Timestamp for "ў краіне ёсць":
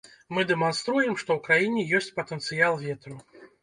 1.37-2.13